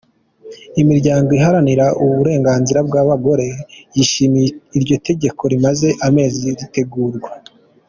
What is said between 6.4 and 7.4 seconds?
ritegurwa.